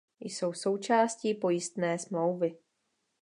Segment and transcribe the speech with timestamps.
[0.19, 2.57] Jsou součástí pojistné smlouvy.